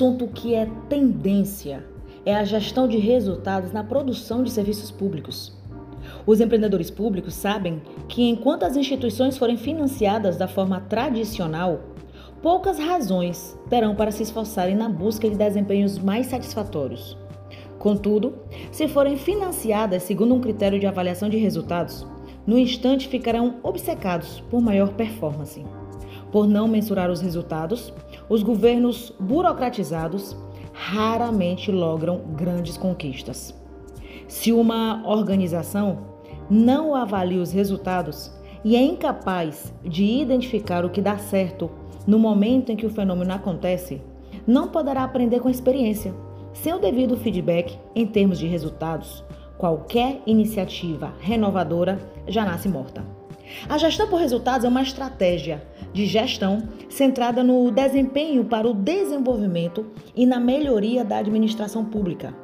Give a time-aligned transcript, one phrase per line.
[0.00, 1.84] assunto que é tendência
[2.24, 5.52] é a gestão de resultados na produção de serviços públicos.
[6.26, 11.80] Os empreendedores públicos sabem que enquanto as instituições forem financiadas da forma tradicional,
[12.40, 17.14] poucas razões terão para se esforçarem na busca de desempenhos mais satisfatórios.
[17.78, 18.38] Contudo,
[18.72, 22.06] se forem financiadas segundo um critério de avaliação de resultados,
[22.46, 25.62] no instante ficarão obcecados por maior performance.
[26.30, 27.92] Por não mensurar os resultados,
[28.28, 30.36] os governos burocratizados
[30.72, 33.54] raramente logram grandes conquistas.
[34.28, 36.06] Se uma organização
[36.48, 38.32] não avalia os resultados
[38.64, 41.70] e é incapaz de identificar o que dá certo
[42.06, 44.00] no momento em que o fenômeno acontece,
[44.46, 46.14] não poderá aprender com a experiência.
[46.52, 49.24] Sem o devido feedback em termos de resultados,
[49.56, 53.19] qualquer iniciativa renovadora já nasce morta.
[53.68, 59.86] A gestão por resultados é uma estratégia de gestão centrada no desempenho para o desenvolvimento
[60.14, 62.34] e na melhoria da administração pública.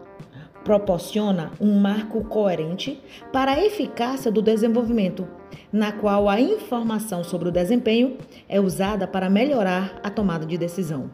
[0.65, 3.01] Proporciona um marco coerente
[3.33, 5.29] para a eficácia do desenvolvimento,
[5.73, 8.17] na qual a informação sobre o desempenho
[8.49, 11.09] é usada para melhorar a tomada de decisão.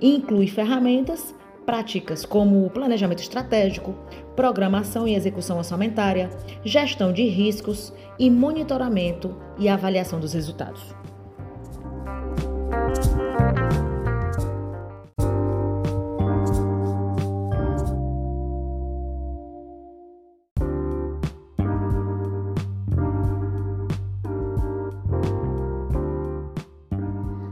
[0.00, 1.34] Inclui ferramentas
[1.64, 3.94] práticas como planejamento estratégico,
[4.36, 6.30] programação e execução orçamentária,
[6.64, 10.94] gestão de riscos e monitoramento e avaliação dos resultados.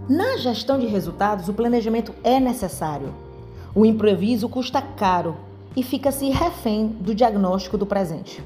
[0.08, 3.22] Na gestão de resultados, o planejamento é necessário.
[3.75, 5.34] O improviso custa caro
[5.75, 8.45] e fica-se refém do diagnóstico do presente.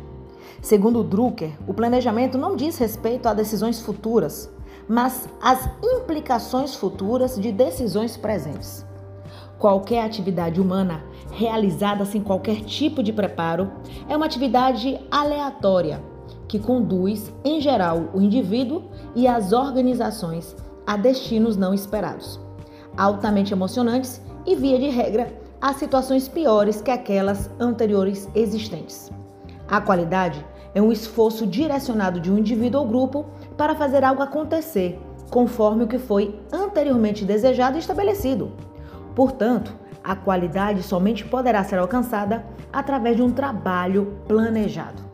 [0.62, 4.48] Segundo Drucker, o planejamento não diz respeito a decisões futuras,
[4.88, 8.86] mas às implicações futuras de decisões presentes.
[9.58, 13.72] Qualquer atividade humana realizada sem qualquer tipo de preparo
[14.08, 16.00] é uma atividade aleatória
[16.46, 20.54] que conduz, em geral, o indivíduo e as organizações
[20.86, 22.38] a destinos não esperados,
[22.96, 29.10] altamente emocionantes e, via de regra, a situações piores que aquelas anteriores existentes.
[29.68, 35.00] A qualidade é um esforço direcionado de um indivíduo ou grupo para fazer algo acontecer,
[35.30, 38.52] conforme o que foi anteriormente desejado e estabelecido.
[39.14, 39.74] Portanto,
[40.04, 45.05] a qualidade somente poderá ser alcançada através de um trabalho planejado.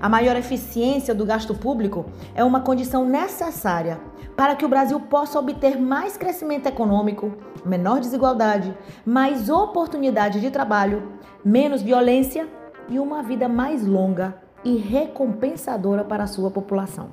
[0.00, 4.00] A maior eficiência do gasto público é uma condição necessária
[4.36, 7.32] para que o Brasil possa obter mais crescimento econômico,
[7.64, 11.12] menor desigualdade, mais oportunidade de trabalho,
[11.44, 12.48] menos violência
[12.88, 17.10] e uma vida mais longa e recompensadora para a sua população.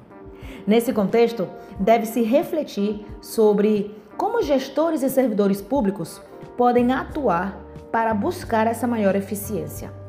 [0.68, 1.48] Nesse contexto,
[1.80, 6.22] deve-se refletir sobre como gestores e servidores públicos
[6.58, 7.58] podem atuar
[7.92, 10.03] para buscar essa maior eficiência.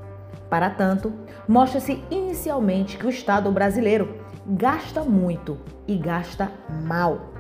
[0.49, 1.13] Para tanto,
[1.49, 6.51] mostra-se inicialmente que o Estado brasileiro gasta muito e gasta
[6.85, 7.35] mal.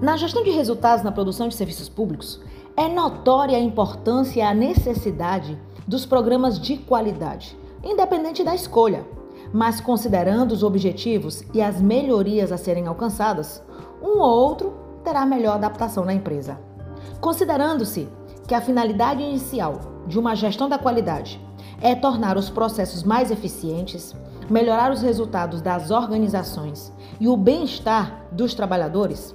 [0.00, 2.40] Na gestão de resultados na produção de serviços públicos,
[2.76, 9.06] é notória a importância e a necessidade dos programas de qualidade, independente da escolha.
[9.52, 13.62] Mas considerando os objetivos e as melhorias a serem alcançadas,
[14.02, 14.74] um ou outro
[15.04, 16.58] terá melhor adaptação na empresa.
[17.20, 18.08] Considerando-se
[18.48, 21.40] que a finalidade inicial de uma gestão da qualidade
[21.80, 24.14] é tornar os processos mais eficientes,
[24.50, 29.34] melhorar os resultados das organizações e o bem-estar dos trabalhadores,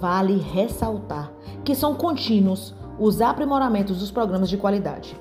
[0.00, 1.32] Vale ressaltar
[1.64, 5.18] que são contínuos os aprimoramentos dos programas de qualidade.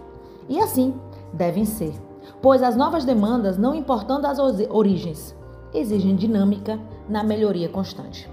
[0.47, 0.93] E assim
[1.33, 1.93] devem ser,
[2.41, 5.35] pois as novas demandas, não importando as origens,
[5.73, 6.79] exigem dinâmica
[7.09, 8.29] na melhoria constante.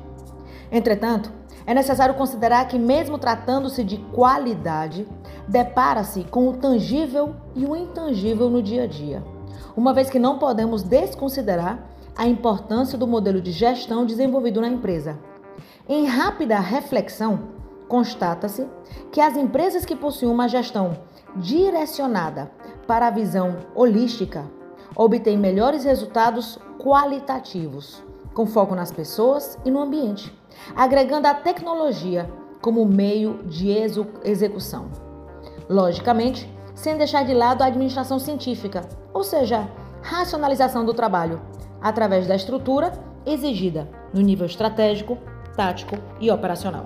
[0.71, 1.33] Entretanto,
[1.67, 5.07] é necessário considerar que, mesmo tratando-se de qualidade,
[5.49, 9.23] depara-se com o tangível e o intangível no dia a dia,
[9.77, 15.19] uma vez que não podemos desconsiderar a importância do modelo de gestão desenvolvido na empresa
[15.93, 17.49] em rápida reflexão,
[17.89, 18.65] constata-se
[19.11, 20.97] que as empresas que possuem uma gestão
[21.35, 22.49] direcionada
[22.87, 24.45] para a visão holística
[24.95, 30.33] obtêm melhores resultados qualitativos, com foco nas pessoas e no ambiente,
[30.77, 32.31] agregando a tecnologia
[32.63, 33.71] como meio de
[34.23, 34.93] execução.
[35.69, 39.69] Logicamente, sem deixar de lado a administração científica, ou seja,
[40.03, 41.41] racionalização do trabalho,
[41.83, 42.93] através da estrutura
[43.27, 45.19] exigida no nível estratégico,
[45.57, 46.85] tático e operacional.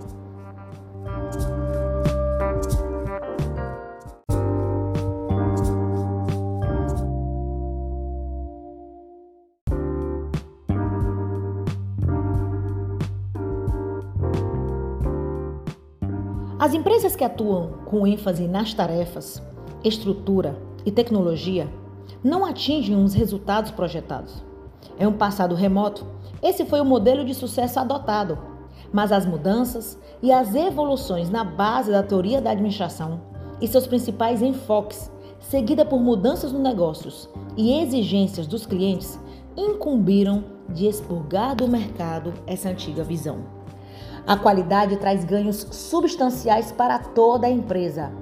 [16.58, 19.42] As empresas que atuam com ênfase nas tarefas,
[19.84, 21.68] estrutura e tecnologia
[22.22, 24.42] não atingem os resultados projetados.
[24.98, 26.06] É um passado remoto.
[26.42, 28.53] Esse foi o modelo de sucesso adotado
[28.94, 33.20] mas as mudanças e as evoluções na base da teoria da administração
[33.60, 35.10] e seus principais enfoques,
[35.40, 39.18] seguida por mudanças nos negócios e exigências dos clientes,
[39.56, 43.40] incumbiram de expurgar do mercado essa antiga visão.
[44.24, 48.12] A qualidade traz ganhos substanciais para toda a empresa.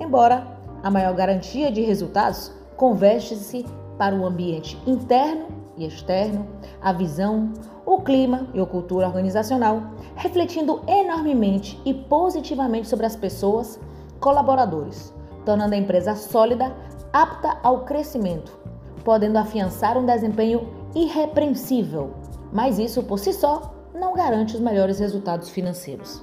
[0.00, 3.66] Embora a maior garantia de resultados converte-se
[3.98, 6.46] para o ambiente interno e externo,
[6.80, 7.52] a visão,
[7.84, 9.82] o clima e a cultura organizacional,
[10.16, 13.78] refletindo enormemente e positivamente sobre as pessoas,
[14.20, 15.12] colaboradores,
[15.44, 16.74] tornando a empresa sólida,
[17.12, 18.58] apta ao crescimento,
[19.04, 22.14] podendo afiançar um desempenho irrepreensível.
[22.52, 26.22] Mas isso por si só não garante os melhores resultados financeiros.